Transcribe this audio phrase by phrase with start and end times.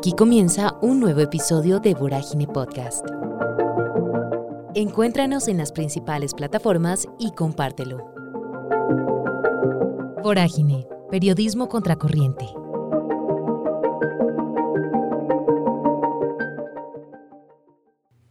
[0.00, 3.04] Aquí comienza un nuevo episodio de Vorágine Podcast.
[4.74, 7.98] Encuéntranos en las principales plataformas y compártelo.
[10.22, 12.46] Vorágine, periodismo contracorriente.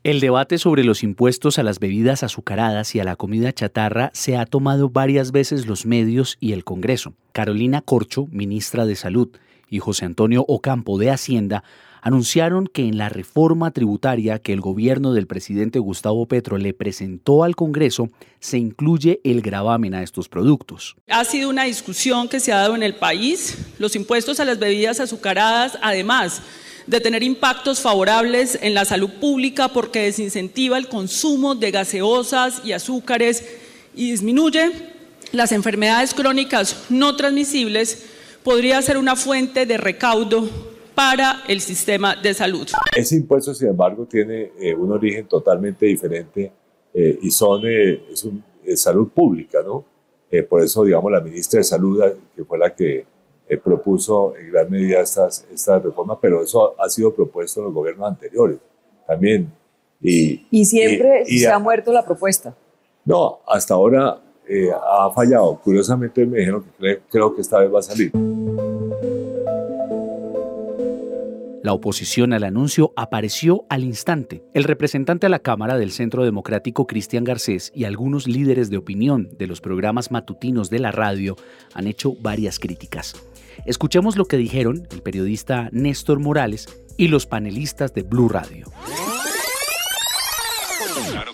[0.01, 4.37] El debate sobre los impuestos a las bebidas azucaradas y a la comida chatarra se
[4.37, 7.13] ha tomado varias veces los medios y el Congreso.
[7.31, 9.29] Carolina Corcho, ministra de Salud,
[9.69, 11.63] y José Antonio Ocampo de Hacienda
[12.01, 17.43] anunciaron que en la reforma tributaria que el gobierno del presidente Gustavo Petro le presentó
[17.43, 20.95] al Congreso se incluye el gravamen a estos productos.
[21.09, 23.57] Ha sido una discusión que se ha dado en el país.
[23.79, 26.41] Los impuestos a las bebidas azucaradas, además,
[26.87, 32.71] de tener impactos favorables en la salud pública porque desincentiva el consumo de gaseosas y
[32.71, 33.43] azúcares
[33.95, 34.71] y disminuye
[35.31, 38.05] las enfermedades crónicas no transmisibles,
[38.49, 40.49] podría ser una fuente de recaudo
[40.95, 42.67] para el sistema de salud.
[42.97, 46.51] Ese impuesto, sin embargo, tiene eh, un origen totalmente diferente
[46.91, 48.01] eh, y son eh,
[48.65, 49.85] es salud pública, ¿no?
[50.49, 52.03] por eso, digamos, la ministra de Salud,
[52.35, 53.05] que fue la que
[53.47, 57.73] eh, propuso en gran medida estas, estas reformas, pero eso ha sido propuesto en los
[57.73, 58.57] gobiernos anteriores
[59.07, 59.51] también.
[60.01, 62.55] Y, y siempre se ha muerto la propuesta.
[63.05, 65.59] No, hasta ahora eh, ha fallado.
[65.63, 68.11] Curiosamente me dijeron que creo que esta vez va a salir.
[71.61, 74.41] La oposición al anuncio apareció al instante.
[74.53, 79.29] El representante a la Cámara del Centro Democrático Cristian Garcés y algunos líderes de opinión
[79.37, 81.35] de los programas matutinos de la radio
[81.73, 83.13] han hecho varias críticas.
[83.65, 88.67] Escuchemos lo que dijeron el periodista Néstor Morales y los panelistas de Blue Radio.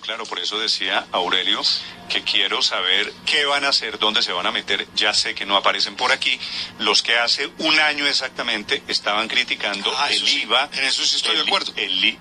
[0.06, 1.62] Claro, por eso decía Aurelio
[2.10, 4.88] que quiero saber qué van a hacer, dónde se van a meter.
[4.96, 6.40] Ya sé que no aparecen por aquí.
[6.78, 10.70] Los que hace un año exactamente estaban criticando ah, el IVA.
[10.74, 11.74] En eso sí estoy de acuerdo.
[11.76, 12.20] El,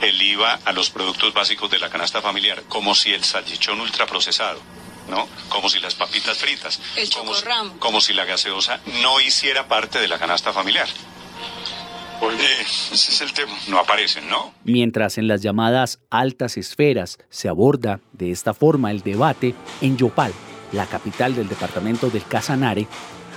[0.00, 4.62] el IVA a los productos básicos de la canasta familiar, como si el salchichón ultraprocesado
[5.08, 5.28] ¿no?
[5.48, 7.32] Como si las papitas fritas, el como,
[7.78, 10.88] como si la gaseosa no hiciera parte de la canasta familiar.
[12.20, 13.52] Oye, ese es el tema.
[13.68, 14.52] No aparecen, ¿no?
[14.64, 20.32] Mientras en las llamadas altas esferas se aborda de esta forma el debate, en Yopal,
[20.72, 22.86] la capital del departamento del Casanare,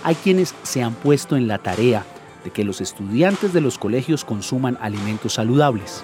[0.04, 2.06] hay quienes se han puesto en la tarea
[2.44, 6.04] de que los estudiantes de los colegios consuman alimentos saludables.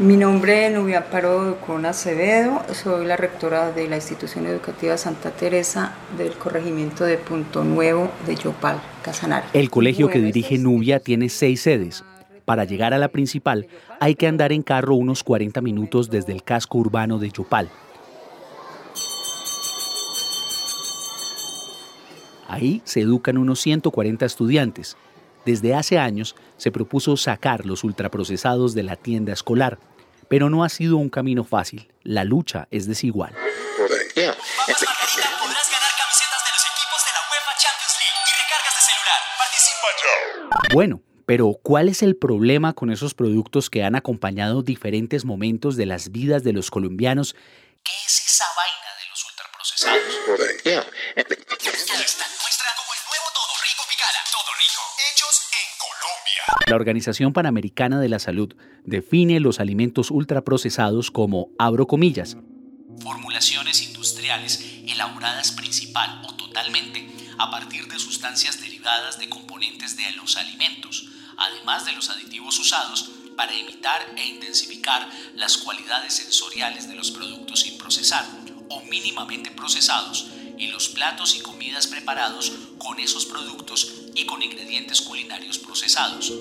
[0.00, 5.32] Mi nombre es Nubia Paro con Acevedo, soy la rectora de la institución educativa Santa
[5.32, 9.48] Teresa del corregimiento de Punto Nuevo de Yopal, Casanare.
[9.54, 12.04] El colegio que dirige Nubia tiene seis sedes.
[12.44, 13.66] Para llegar a la principal
[13.98, 17.68] hay que andar en carro unos 40 minutos desde el casco urbano de Yopal.
[22.46, 24.96] Ahí se educan unos 140 estudiantes.
[25.48, 29.78] Desde hace años se propuso sacar los ultraprocesados de la tienda escolar,
[30.28, 31.90] pero no ha sido un camino fácil.
[32.02, 33.34] La lucha es desigual.
[40.74, 45.86] Bueno, pero ¿cuál es el problema con esos productos que han acompañado diferentes momentos de
[45.86, 47.34] las vidas de los colombianos?
[47.82, 50.18] ¿Qué es esa vaina de los ultraprocesados?
[56.68, 62.36] La Organización Panamericana de la Salud define los alimentos ultraprocesados como, abro comillas,
[63.00, 67.08] formulaciones industriales elaboradas principal o totalmente
[67.38, 71.08] a partir de sustancias derivadas de componentes de los alimentos,
[71.38, 77.60] además de los aditivos usados para imitar e intensificar las cualidades sensoriales de los productos
[77.60, 78.26] sin procesar
[78.68, 80.26] o mínimamente procesados
[80.58, 86.32] y los platos y comidas preparados con esos productos y con ingredientes culinarios procesados.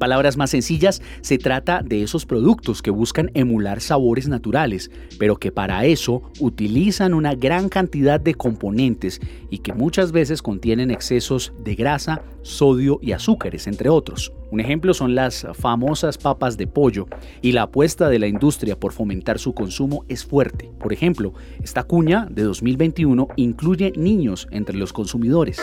[0.00, 5.52] Palabras más sencillas, se trata de esos productos que buscan emular sabores naturales, pero que
[5.52, 9.20] para eso utilizan una gran cantidad de componentes
[9.50, 14.32] y que muchas veces contienen excesos de grasa, sodio y azúcares, entre otros.
[14.50, 17.06] Un ejemplo son las famosas papas de pollo
[17.42, 20.72] y la apuesta de la industria por fomentar su consumo es fuerte.
[20.80, 25.60] Por ejemplo, esta cuña de 2021 incluye niños entre los consumidores.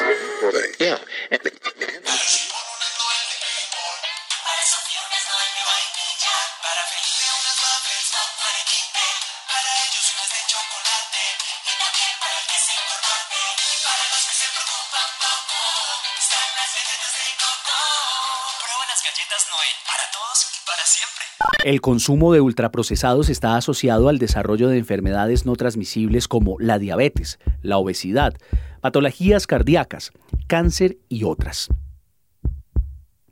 [21.63, 27.39] El consumo de ultraprocesados está asociado al desarrollo de enfermedades no transmisibles como la diabetes,
[27.61, 28.35] la obesidad,
[28.81, 30.11] patologías cardíacas,
[30.47, 31.69] cáncer y otras.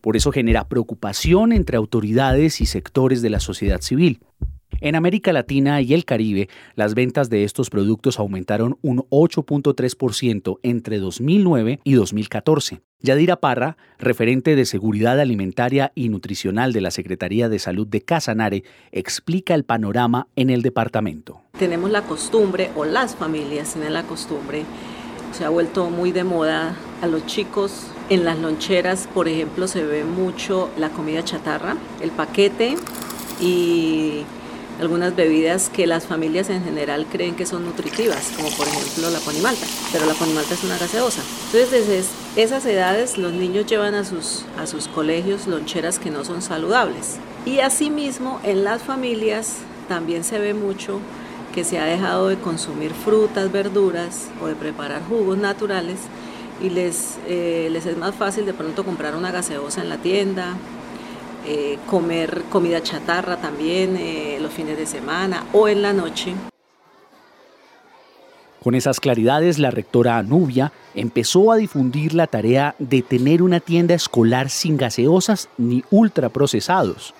[0.01, 4.19] Por eso genera preocupación entre autoridades y sectores de la sociedad civil.
[4.81, 10.99] En América Latina y el Caribe, las ventas de estos productos aumentaron un 8.3% entre
[10.99, 12.81] 2009 y 2014.
[12.99, 18.63] Yadira Parra, referente de Seguridad Alimentaria y Nutricional de la Secretaría de Salud de Casanare,
[18.91, 21.41] explica el panorama en el departamento.
[21.57, 24.65] Tenemos la costumbre, o las familias tienen la costumbre,
[25.31, 27.87] se ha vuelto muy de moda a los chicos.
[28.09, 32.75] En las loncheras, por ejemplo, se ve mucho la comida chatarra, el paquete
[33.41, 34.21] y
[34.79, 39.19] algunas bebidas que las familias en general creen que son nutritivas, como por ejemplo la
[39.19, 41.21] ponimalta, pero la ponimalta es una gaseosa.
[41.45, 42.03] Entonces desde
[42.35, 47.17] esas edades los niños llevan a sus, a sus colegios loncheras que no son saludables.
[47.45, 49.57] Y asimismo en las familias
[49.87, 50.99] también se ve mucho
[51.53, 55.97] que se ha dejado de consumir frutas, verduras o de preparar jugos naturales
[56.61, 60.55] y les, eh, les es más fácil de pronto comprar una gaseosa en la tienda
[61.45, 66.33] eh, comer comida chatarra también eh, los fines de semana o en la noche.
[68.63, 73.93] Con esas claridades, la rectora Anubia empezó a difundir la tarea de tener una tienda
[73.93, 77.13] escolar sin gaseosas ni ultraprocesados.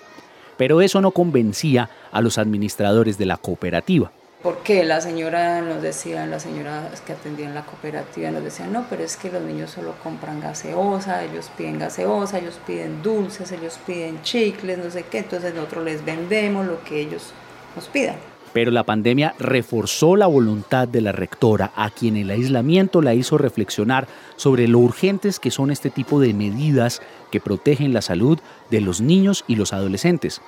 [0.56, 4.10] Pero eso no convencía a los administradores de la cooperativa
[4.46, 9.02] porque la señora nos decía, las señoras que atendían la cooperativa nos decían, no, pero
[9.02, 14.22] es que los niños solo compran gaseosa, ellos piden gaseosa, ellos piden dulces, ellos piden
[14.22, 17.32] chicles, no sé qué, entonces nosotros les vendemos lo que ellos
[17.74, 18.14] nos pidan.
[18.52, 23.38] Pero la pandemia reforzó la voluntad de la rectora, a quien el aislamiento la hizo
[23.38, 24.06] reflexionar
[24.36, 27.02] sobre lo urgentes que son este tipo de medidas
[27.32, 28.38] que protegen la salud
[28.70, 30.40] de los niños y los adolescentes.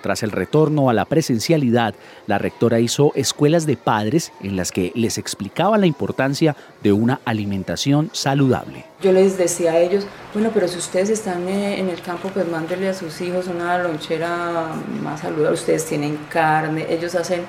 [0.00, 1.94] Tras el retorno a la presencialidad,
[2.26, 7.20] la rectora hizo escuelas de padres en las que les explicaba la importancia de una
[7.24, 8.84] alimentación saludable.
[9.02, 12.88] Yo les decía a ellos, bueno, pero si ustedes están en el campo, pues mándenle
[12.88, 14.68] a sus hijos una lonchera
[15.02, 15.54] más saludable.
[15.54, 17.42] Ustedes tienen carne, ellos hacen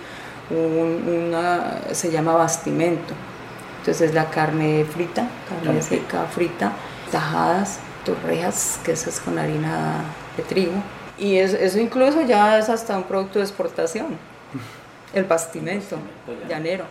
[0.49, 3.13] una, se llama bastimento.
[3.79, 6.73] Entonces la carne frita, carne seca frita,
[7.11, 10.03] tajadas, torrejas, que es con harina
[10.37, 10.83] de trigo
[11.21, 14.17] y eso, incluso ya es hasta un producto de exportación,
[15.13, 15.99] el bastimento
[16.49, 16.85] llanero.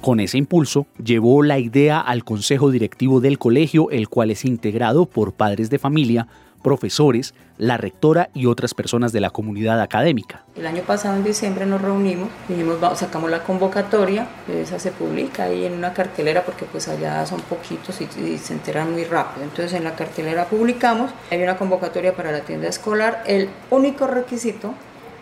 [0.00, 5.06] Con ese impulso, llevó la idea al consejo directivo del colegio, el cual es integrado
[5.06, 6.28] por padres de familia,
[6.60, 10.44] profesores, la rectora y otras personas de la comunidad académica.
[10.56, 15.64] El año pasado en diciembre nos reunimos, dijimos, sacamos la convocatoria, esa se publica ahí
[15.64, 19.44] en una cartelera porque pues allá son poquitos y, y, se enteran muy rápido.
[19.44, 24.74] Entonces en la cartelera publicamos, hay una convocatoria para la tienda escolar, el único requisito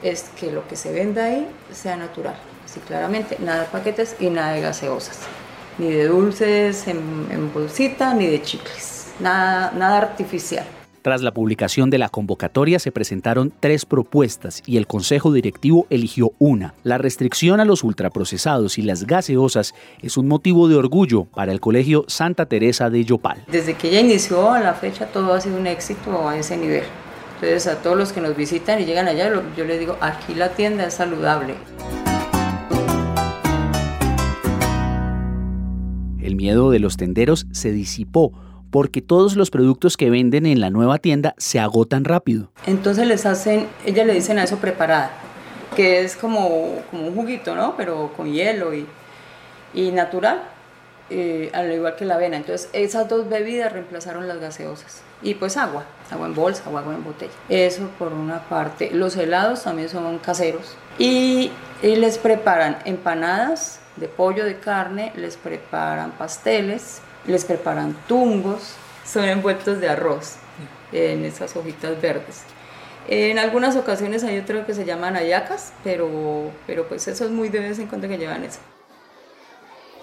[0.02, 4.30] es que lo que se venda ahí sea natural, así claramente, nada de paquetes y
[4.30, 5.20] nada de gaseosas,
[5.78, 10.64] ni de dulces en, en bolsita, ni de chicles, nada, nada artificial.
[11.02, 16.32] Tras la publicación de la convocatoria se presentaron tres propuestas y el Consejo Directivo eligió
[16.38, 16.74] una.
[16.82, 21.60] La restricción a los ultraprocesados y las gaseosas es un motivo de orgullo para el
[21.60, 23.44] Colegio Santa Teresa de Yopal.
[23.46, 26.82] Desde que ella inició a la fecha todo ha sido un éxito a ese nivel.
[27.34, 30.48] Entonces a todos los que nos visitan y llegan allá, yo les digo, aquí la
[30.50, 31.54] tienda es saludable.
[36.20, 38.32] El miedo de los tenderos se disipó
[38.70, 42.50] porque todos los productos que venden en la nueva tienda se agotan rápido.
[42.66, 45.10] Entonces les hacen, ellas le dicen a eso preparada,
[45.76, 47.76] que es como, como un juguito, ¿no?
[47.76, 48.86] Pero con hielo y,
[49.74, 50.42] y natural,
[51.10, 52.36] eh, al igual que la avena.
[52.36, 55.02] Entonces esas dos bebidas reemplazaron las gaseosas.
[55.22, 57.32] Y pues agua, agua en bolsa o agua en botella.
[57.48, 58.90] Eso por una parte.
[58.92, 60.76] Los helados también son caseros.
[60.98, 61.50] Y,
[61.82, 69.24] y les preparan empanadas de pollo, de carne, les preparan pasteles, les preparan tungos, son
[69.24, 70.36] envueltos de arroz
[70.92, 72.42] en esas hojitas verdes.
[73.06, 77.48] En algunas ocasiones hay otro que se llaman ayacas, pero, pero pues eso es muy
[77.48, 78.58] de vez en cuando que llevan eso.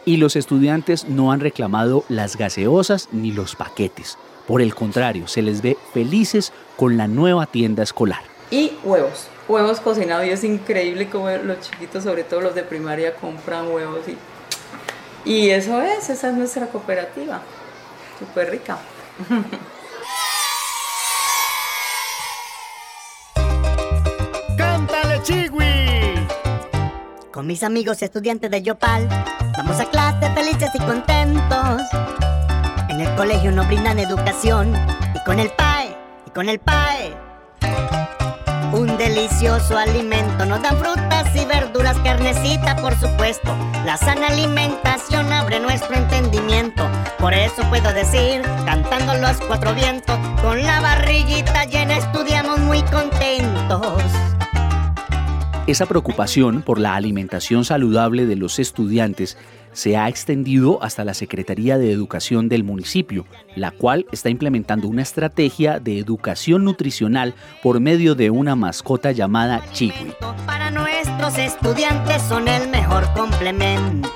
[0.06, 4.18] Y los estudiantes no han reclamado las gaseosas ni los paquetes.
[4.48, 8.22] Por el contrario, se les ve felices con la nueva tienda escolar.
[8.52, 13.16] Y huevos, huevos cocinados y es increíble como los chiquitos, sobre todo los de primaria,
[13.16, 14.16] compran huevos y
[15.26, 17.42] y eso es, esa es nuestra cooperativa,
[18.20, 18.78] súper rica.
[24.58, 26.28] ¡Cántale, Chiwi!
[27.32, 29.10] Con mis amigos estudiantes de Yopal,
[29.58, 31.82] vamos a clase felices y contentos.
[32.90, 34.74] En el colegio nos brindan educación
[35.14, 37.25] y con el PAE, y con el PAE.
[39.16, 43.56] Delicioso alimento, nos dan frutas y verduras, carnecita por supuesto.
[43.86, 46.86] La sana alimentación abre nuestro entendimiento.
[47.18, 54.04] Por eso puedo decir, cantando los cuatro vientos, con la barriguita llena estudiamos muy contentos.
[55.66, 59.38] Esa preocupación por la alimentación saludable de los estudiantes
[59.76, 65.04] se ha extendido hasta la Secretaría de Educación del municipio, la cual está implementando una
[65.04, 70.16] estrategia de educación nutricional por medio de una mascota llamada Chiwi.
[70.46, 74.12] Para nuestros estudiantes son el mejor complemento.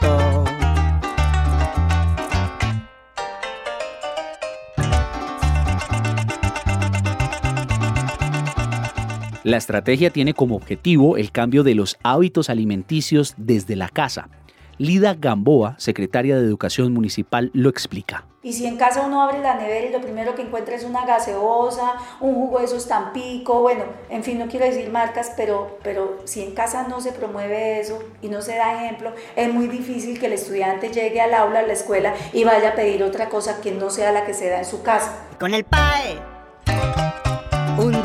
[9.44, 14.30] La estrategia tiene como objetivo el cambio de los hábitos alimenticios desde la casa.
[14.79, 18.24] Lida Gamboa, secretaria de Educación Municipal, lo explica.
[18.41, 21.05] Y si en casa uno abre la nevera y lo primero que encuentra es una
[21.05, 26.19] gaseosa, un jugo de esos tampico, bueno, en fin, no quiero decir marcas, pero, pero
[26.24, 30.17] si en casa no se promueve eso y no se da ejemplo, es muy difícil
[30.17, 33.59] que el estudiante llegue al aula, a la escuela y vaya a pedir otra cosa
[33.59, 35.27] que no sea la que se da en su casa.
[35.38, 35.88] Con el PAE un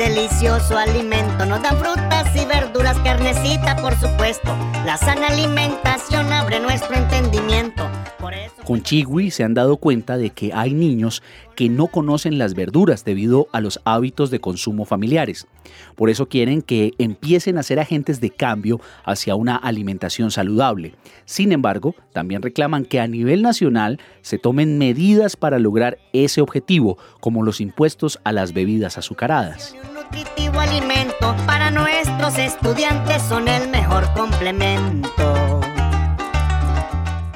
[0.08, 1.46] delicioso alimento.
[1.46, 4.54] Nos dan frutas y verduras, carnecita, por supuesto.
[4.84, 7.88] La sana alimentación abre nuestro entendimiento.
[8.64, 11.22] Con Chiwi se han dado cuenta de que hay niños
[11.54, 15.46] que no conocen las verduras debido a los hábitos de consumo familiares.
[15.96, 20.94] Por eso quieren que empiecen a ser agentes de cambio hacia una alimentación saludable.
[21.26, 26.96] Sin embargo, también reclaman que a nivel nacional se tomen medidas para lograr ese objetivo,
[27.20, 29.74] como los impuestos a las bebidas azucaradas.
[30.14, 35.10] Nutritivo alimento para nuestros estudiantes son el mejor complemento.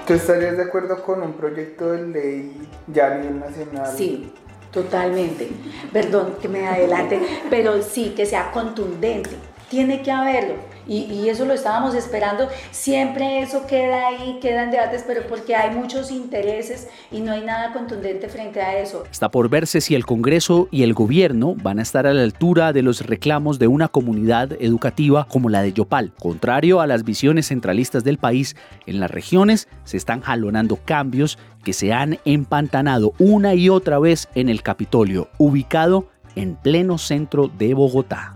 [0.06, 3.92] ¿Tú estarías de acuerdo con un proyecto de ley ya a nivel nacional?
[3.96, 4.32] Sí,
[4.70, 5.50] totalmente.
[5.92, 7.20] Perdón que me adelante,
[7.50, 9.30] pero sí, que sea contundente.
[9.68, 10.54] Tiene que haberlo
[10.88, 12.48] y, eso lo estábamos esperando.
[12.70, 17.72] Siempre eso queda ahí, quedan debates, pero porque hay muchos intereses y no hay nada
[17.72, 19.04] contundente frente a eso.
[19.10, 22.72] Está por verse si el Congreso y el gobierno van a estar a la altura
[22.72, 26.12] de los reclamos de una comunidad educativa como la de Yopal.
[26.18, 31.72] Contrario a las visiones centralistas del país, en las regiones se están jalonando cambios que
[31.74, 37.74] se han empantanado una y otra vez en el Capitolio, ubicado en pleno centro de
[37.74, 38.34] Bogotá.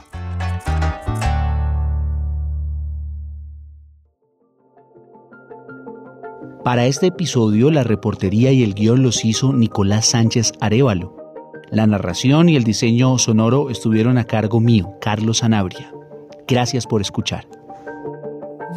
[6.64, 11.16] Para este episodio, la reportería y el guion los hizo Nicolás Sánchez Arevalo.
[11.70, 15.92] La narración y el diseño sonoro estuvieron a cargo mío, Carlos Sanabria.
[16.46, 17.48] Gracias por escuchar.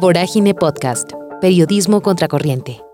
[0.00, 2.85] Vorágine Podcast, Periodismo Contracorriente.